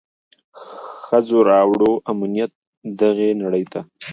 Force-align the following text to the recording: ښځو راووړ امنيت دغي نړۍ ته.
ښځو 1.03 1.37
راووړ 1.49 1.81
امنيت 2.11 2.51
دغي 3.01 3.29
نړۍ 3.41 3.63
ته. 3.71 3.79